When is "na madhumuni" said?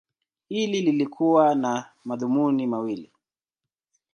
1.55-2.67